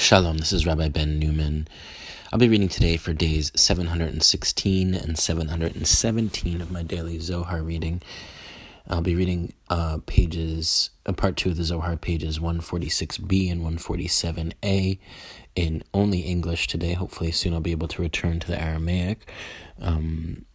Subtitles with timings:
[0.00, 1.68] Shalom, this is Rabbi Ben Newman.
[2.32, 8.00] I'll be reading today for days 716 and 717 of my daily Zohar reading.
[8.88, 14.98] I'll be reading uh, pages, uh, part two of the Zohar, pages 146b and 147a
[15.54, 16.94] in only English today.
[16.94, 19.30] Hopefully, soon I'll be able to return to the Aramaic.
[19.82, 20.46] Um,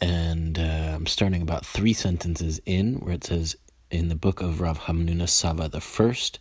[0.00, 3.54] and uh, I'm starting about three sentences in where it says,
[3.90, 6.38] in the book of Rav Hamnuna Sava the first,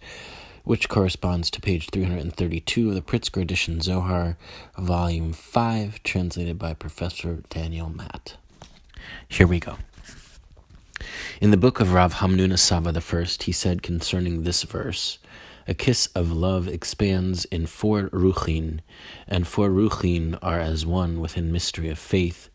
[0.64, 4.38] which corresponds to page 332 of the Pritzker edition Zohar,
[4.78, 8.38] volume 5, translated by Professor Daniel Matt.
[9.28, 9.78] Here we go.
[11.40, 15.18] In the book of Rav Hamnuna Sava I, he said concerning this verse,
[15.72, 18.82] a kiss of love expands in four ruchin,
[19.26, 22.50] and four ruchin are as one within mystery of faith.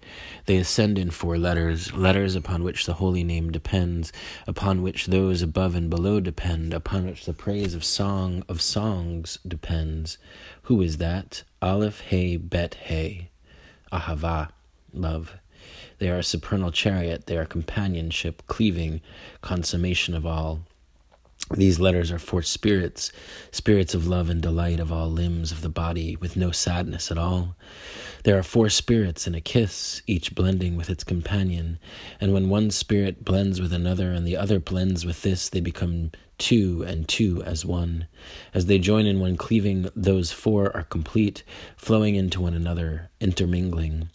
[0.45, 4.13] They ascend in four letters, letters upon which the holy name depends,
[4.47, 9.39] upon which those above and below depend, upon which the praise of song of songs
[9.49, 10.19] depends.
[10.65, 11.43] Who is that?
[11.63, 13.31] Aleph, Hey, Bet, Hey.
[13.91, 14.51] Ahava,
[14.93, 15.39] love.
[16.01, 19.01] They are a supernal chariot, they are companionship, cleaving,
[19.41, 20.67] consummation of all.
[21.55, 23.13] These letters are for spirits,
[23.53, 27.19] spirits of love and delight of all limbs of the body, with no sadness at
[27.19, 27.55] all.
[28.25, 31.79] There are four spirits in a kiss, each blending with its companion,
[32.21, 36.11] and when one spirit blends with another and the other blends with this, they become
[36.37, 38.09] two and two as one.
[38.53, 41.45] As they join in one cleaving, those four are complete,
[41.77, 44.11] flowing into one another, intermingling.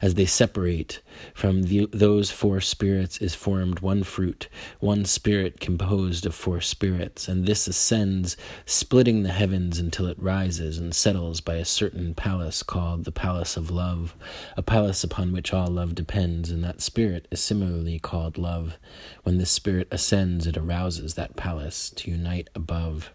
[0.00, 1.00] As they separate
[1.34, 4.48] from the, those four spirits is formed one fruit,
[4.80, 10.78] one spirit composed of four spirits, and this ascends, splitting the heavens until it rises
[10.78, 14.14] and settles by a certain palace called the Palace of Love,
[14.56, 18.78] a palace upon which all love depends, and that spirit is similarly called love.
[19.22, 23.12] When this spirit ascends, it arouses that palace to unite above.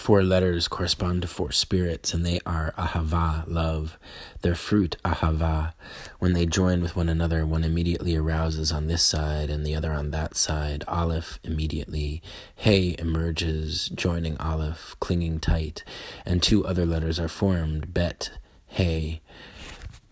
[0.00, 3.98] Four letters correspond to four spirits, and they are ahava, love.
[4.40, 5.74] Their fruit, ahava.
[6.18, 9.92] When they join with one another, one immediately arouses on this side and the other
[9.92, 10.84] on that side.
[10.88, 12.22] Aleph immediately.
[12.56, 15.84] Hey emerges, joining Aleph, clinging tight,
[16.24, 18.30] and two other letters are formed, bet,
[18.68, 19.20] hey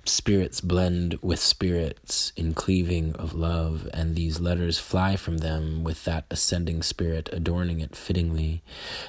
[0.09, 6.05] spirits blend with spirits in cleaving of love, and these letters fly from them with
[6.05, 8.63] that ascending spirit adorning it fittingly.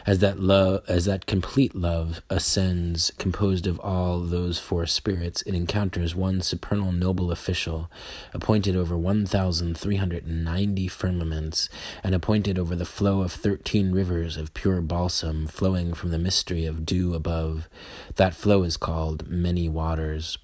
[0.06, 5.56] As that love as that complete love ascends, composed of all those four spirits, it
[5.56, 7.90] encounters one supernal noble official,
[8.34, 11.70] appointed over one thousand three hundred and ninety firmaments,
[12.04, 16.66] and appointed over the flow of thirteen rivers of pure balsam flowing from the mystery
[16.66, 17.70] of dew above.
[18.16, 20.38] That flow is called many waters.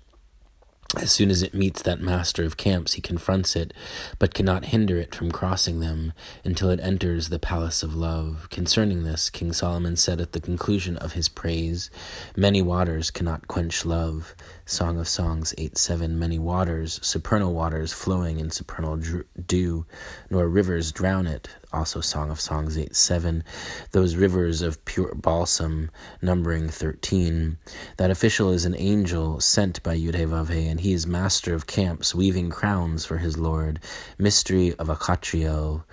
[0.98, 3.74] As soon as it meets that master of camps, he confronts it,
[4.20, 6.14] but cannot hinder it from crossing them
[6.44, 8.48] until it enters the palace of love.
[8.52, 11.90] Concerning this, King Solomon said at the conclusion of his praise,
[12.38, 14.36] Many waters cannot quench love.
[14.66, 19.02] Song of Songs 8 7 Many waters, supernal waters flowing in supernal
[19.48, 19.86] dew,
[20.30, 21.50] nor rivers drown it.
[21.74, 23.44] Also, Song of Songs 8 7
[23.92, 27.58] Those rivers of pure balsam, numbering 13.
[27.98, 32.50] That official is an angel sent by Yudhevavhe, and he is master of camps, weaving
[32.50, 33.80] crowns for his lord.
[34.18, 35.84] Mystery of Akatriel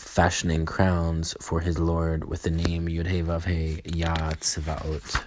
[0.00, 5.24] fashioning crowns for his lord with the name Yudhevavhe Yah Tzvaot.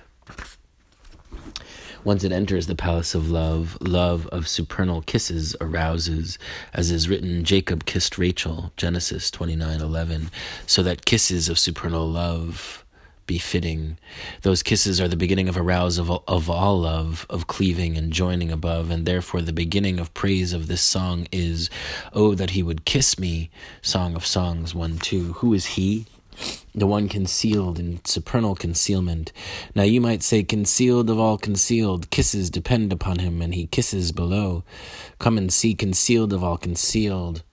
[2.04, 6.38] Once it enters the palace of love, love of supernal kisses arouses,
[6.74, 10.30] as is written, Jacob kissed Rachel, Genesis 29:11,
[10.66, 12.86] so that kisses of supernal love
[13.28, 13.98] befitting.
[14.42, 18.52] Those kisses are the beginning of arousal of, of all love, of cleaving and joining
[18.52, 21.70] above, and therefore the beginning of praise of this song is,
[22.14, 23.52] Oh, that he would kiss me.
[23.82, 25.34] Song of Songs 1 2.
[25.34, 26.06] Who is he?
[26.76, 29.32] The one concealed in supernal concealment.
[29.74, 34.12] Now you might say, concealed of all concealed, kisses depend upon him, and he kisses
[34.12, 34.64] below.
[35.20, 37.44] Come and see, concealed of all concealed.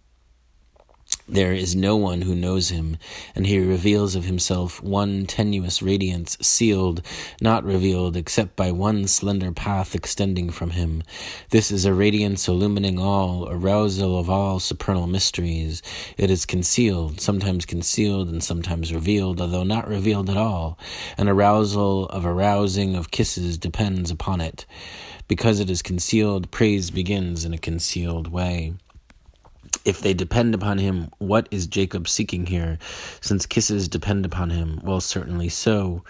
[1.26, 2.98] There is no one who knows him,
[3.34, 7.00] and he reveals of himself one tenuous radiance, sealed,
[7.40, 11.02] not revealed except by one slender path extending from him.
[11.48, 15.80] This is a radiance illumining all, arousal of all supernal mysteries.
[16.18, 20.78] It is concealed, sometimes concealed and sometimes revealed, although not revealed at all.
[21.16, 24.66] An arousal of arousing of kisses depends upon it.
[25.26, 28.74] Because it is concealed, praise begins in a concealed way.
[29.84, 32.78] If they depend upon him, what is Jacob seeking here,
[33.20, 34.80] since kisses depend upon him?
[34.82, 36.04] Well, certainly so.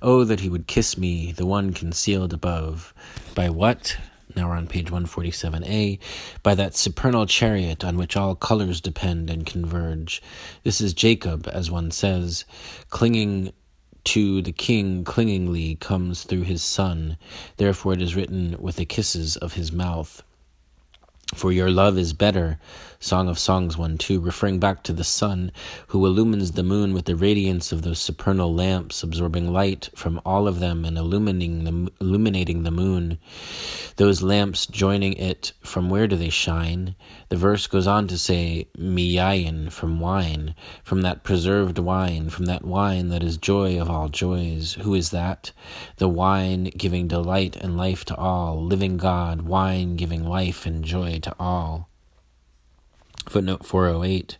[0.00, 2.94] Oh, that he would kiss me, the one concealed above.
[3.34, 3.96] By what?
[4.36, 5.98] now we're on page 147a,
[6.42, 10.22] by that supernal chariot on which all colors depend and converge.
[10.62, 12.44] This is Jacob, as one says,
[12.90, 13.52] clinging
[14.04, 17.16] to the king clingingly comes through his son.
[17.56, 20.22] Therefore it is written with the kisses of his mouth.
[21.34, 22.60] For your love is better,
[23.00, 25.50] Song of Songs 1 2, referring back to the sun,
[25.88, 30.46] who illumines the moon with the radiance of those supernal lamps, absorbing light from all
[30.46, 33.18] of them and illuminating the, illuminating the moon.
[33.96, 36.94] Those lamps joining it, from where do they shine?
[37.28, 42.64] The verse goes on to say, Miyayin, from wine, from that preserved wine, from that
[42.64, 44.74] wine that is joy of all joys.
[44.74, 45.50] Who is that?
[45.96, 51.15] The wine giving delight and life to all, living God, wine giving life and joy
[51.20, 51.88] to all.
[53.28, 54.38] Footnote 408.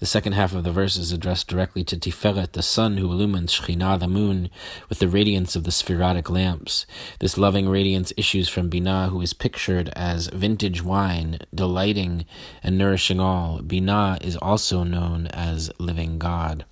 [0.00, 3.54] The second half of the verse is addressed directly to Tiferet, the sun who illumines
[3.54, 4.50] Shekhinah, the moon,
[4.88, 6.86] with the radiance of the sefirotic lamps.
[7.20, 12.26] This loving radiance issues from Binah, who is pictured as vintage wine, delighting
[12.64, 13.60] and nourishing all.
[13.60, 16.64] Binah is also known as living God.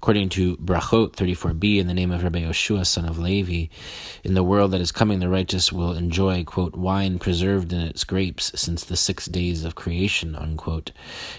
[0.00, 3.66] According to Brachot 34b, in the name of Rabbi Yoshua, son of Levi,
[4.22, 8.04] in the world that is coming, the righteous will enjoy, quote, wine preserved in its
[8.04, 10.92] grapes since the six days of creation, unquote.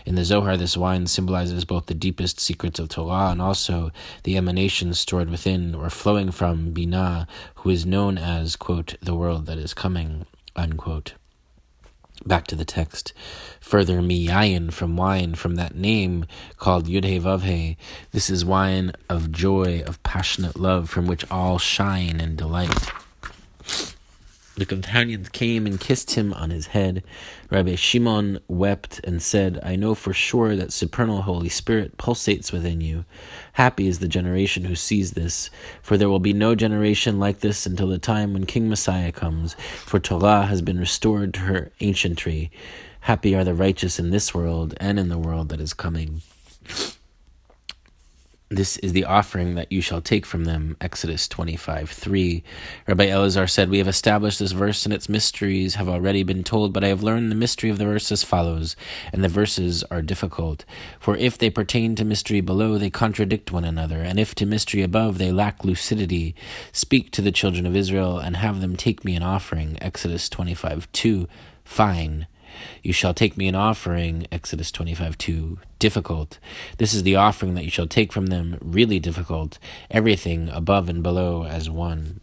[0.05, 3.91] In the Zohar, this wine symbolizes both the deepest secrets of Torah and also
[4.23, 9.45] the emanations stored within or flowing from Binah, who is known as, quote, the world
[9.45, 10.25] that is coming,
[10.57, 11.13] unquote.
[12.25, 13.13] Back to the text.
[13.61, 16.25] Further, miyayin from wine, from that name
[16.57, 17.77] called Yudhe Vavhe.
[18.11, 22.91] This is wine of joy, of passionate love, from which all shine and delight.
[24.55, 27.03] The companions came and kissed him on his head.
[27.49, 32.81] Rabbi Shimon wept and said, I know for sure that supernal Holy Spirit pulsates within
[32.81, 33.05] you.
[33.53, 35.49] Happy is the generation who sees this,
[35.81, 39.53] for there will be no generation like this until the time when King Messiah comes,
[39.85, 42.51] for Torah has been restored to her ancientry.
[43.01, 46.21] Happy are the righteous in this world and in the world that is coming.
[48.51, 50.75] This is the offering that you shall take from them.
[50.81, 52.43] Exodus 25 3.
[52.87, 56.73] Rabbi Elazar said, We have established this verse, and its mysteries have already been told,
[56.73, 58.75] but I have learned the mystery of the verse as follows,
[59.13, 60.65] and the verses are difficult.
[60.99, 64.81] For if they pertain to mystery below, they contradict one another, and if to mystery
[64.81, 66.33] above, they lack lucidity.
[66.71, 69.77] Speak to the children of Israel, and have them take me an offering.
[69.79, 71.27] Exodus 25 2.
[71.63, 72.25] Fine.
[72.83, 75.59] You shall take me an offering, Exodus 25 2.
[75.79, 76.39] Difficult.
[76.77, 79.59] This is the offering that you shall take from them, really difficult.
[79.89, 82.19] Everything above and below as one.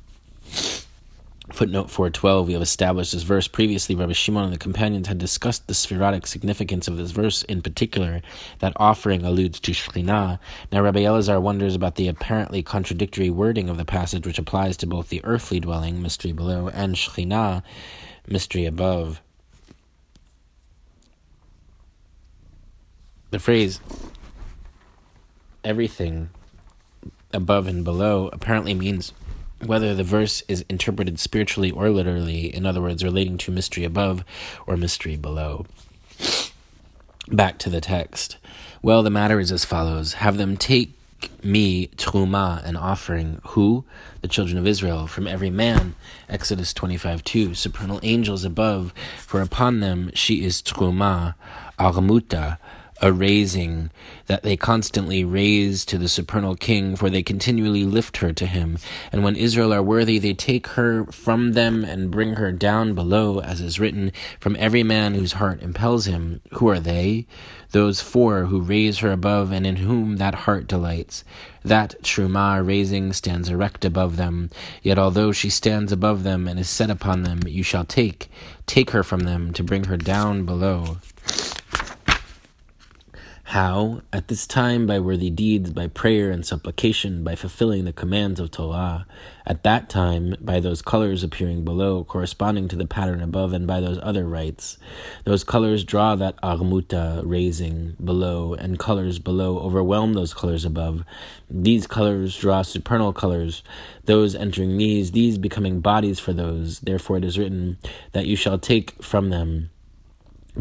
[1.52, 3.46] Footnote 412, we have established this verse.
[3.46, 7.62] Previously, Rabbi Shimon and the companions had discussed the sefirotic significance of this verse, in
[7.62, 8.20] particular,
[8.58, 10.40] that offering alludes to Shekhinah.
[10.72, 14.88] Now, Rabbi Elazar wonders about the apparently contradictory wording of the passage, which applies to
[14.88, 17.62] both the earthly dwelling, mystery below, and Shekhinah,
[18.26, 19.22] mystery above.
[23.36, 23.80] The phrase
[25.62, 26.30] everything
[27.34, 29.12] above and below apparently means
[29.62, 34.24] whether the verse is interpreted spiritually or literally, in other words, relating to mystery above
[34.66, 35.66] or mystery below.
[37.28, 38.38] Back to the text.
[38.80, 40.94] Well, the matter is as follows Have them take
[41.42, 43.42] me truma, an offering.
[43.48, 43.84] Who?
[44.22, 45.94] The children of Israel, from every man.
[46.26, 47.54] Exodus 25 2.
[47.54, 51.34] Supernal angels above, for upon them she is truma,
[51.78, 52.56] armuta,
[53.02, 53.90] a raising
[54.26, 58.78] that they constantly raise to the supernal king, for they continually lift her to him.
[59.12, 63.40] And when Israel are worthy, they take her from them and bring her down below,
[63.40, 66.40] as is written, from every man whose heart impels him.
[66.52, 67.26] Who are they?
[67.72, 71.24] Those four who raise her above, and in whom that heart delights.
[71.64, 74.50] That Truma raising stands erect above them.
[74.82, 78.30] Yet although she stands above them and is set upon them, you shall take,
[78.66, 80.98] take her from them to bring her down below.
[83.50, 84.02] How?
[84.12, 88.50] At this time, by worthy deeds, by prayer and supplication, by fulfilling the commands of
[88.50, 89.06] Torah.
[89.46, 93.78] At that time, by those colors appearing below, corresponding to the pattern above, and by
[93.78, 94.78] those other rites.
[95.22, 101.04] Those colors draw that armuta raising below, and colors below overwhelm those colors above.
[101.48, 103.62] These colors draw supernal colors,
[104.06, 106.80] those entering these, these becoming bodies for those.
[106.80, 107.78] Therefore, it is written
[108.10, 109.70] that you shall take from them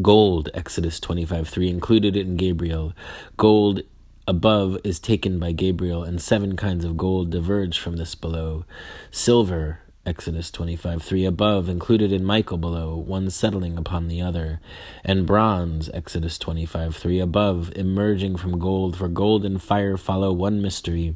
[0.01, 2.93] Gold, Exodus 25 3, included in Gabriel.
[3.37, 3.81] Gold
[4.27, 8.65] above is taken by Gabriel, and seven kinds of gold diverge from this below.
[9.09, 14.59] Silver, Exodus 25 3, above, included in Michael below, one settling upon the other.
[15.05, 20.61] And bronze, Exodus 25 3, above, emerging from gold, for gold and fire follow one
[20.61, 21.15] mystery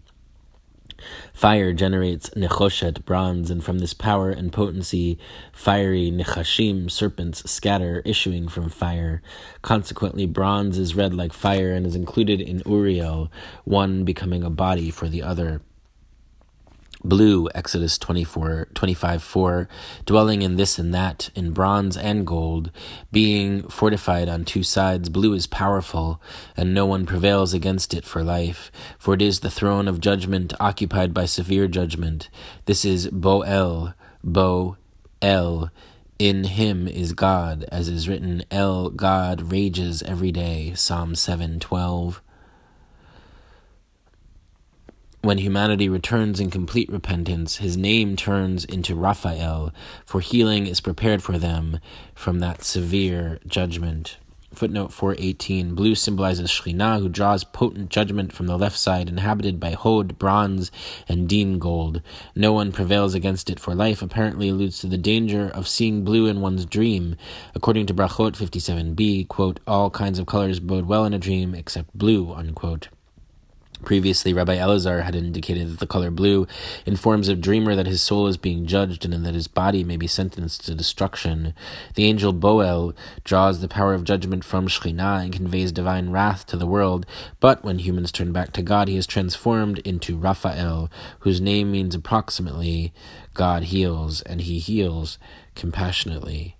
[1.34, 5.18] Fire generates nechoshet, bronze, and from this power and potency,
[5.52, 9.22] fiery nechashim, serpents, scatter, issuing from fire.
[9.62, 13.32] Consequently, bronze is red like fire and is included in Uriel,
[13.64, 15.62] one becoming a body for the other.
[17.04, 19.70] Blue, Exodus 24, 25, 4,
[20.06, 22.72] dwelling in this and that, in bronze and gold,
[23.12, 26.22] being fortified on two sides, blue is powerful,
[26.58, 30.54] and no one prevails against it for life, for it is the throne of judgment
[30.60, 32.30] occupied by severe judgment.
[32.66, 35.72] This is Bo-El, Bo-El,
[36.20, 42.22] in him is God, as is written, El, God, rages every day, Psalm 7, 12.
[45.22, 49.74] When humanity returns in complete repentance, his name turns into Raphael,
[50.06, 51.82] for healing is prepared for them
[52.16, 54.16] from that severe judgment.
[54.54, 59.72] Footnote 418 Blue symbolizes Shekhinah, who draws potent judgment from the left side, inhabited by
[59.72, 60.72] Hod, bronze,
[61.10, 62.02] and Din gold.
[62.34, 66.28] No one prevails against it for life, apparently alludes to the danger of seeing blue
[66.28, 67.18] in one's dream.
[67.54, 71.98] According to Brachot 57b, quote, all kinds of colors bode well in a dream except
[71.98, 72.88] blue, unquote.
[73.86, 76.48] Previously, Rabbi Elazar had indicated that the color blue
[76.86, 80.06] informs a dreamer that his soul is being judged and that his body may be
[80.06, 81.54] sentenced to destruction.
[81.96, 82.94] The angel Boel
[83.24, 87.06] draws the power of judgment from Shekhinah and conveys divine wrath to the world,
[87.40, 91.96] but when humans turn back to God, he is transformed into Raphael, whose name means
[91.96, 92.94] approximately
[93.34, 95.18] God heals, and he heals
[95.56, 96.58] compassionately.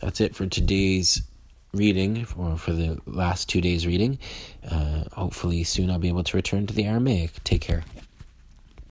[0.00, 1.22] That's it for today's
[1.72, 4.18] reading or for the last two days reading.
[4.68, 7.42] Uh, hopefully soon I'll be able to return to the Aramaic.
[7.44, 7.84] Take care.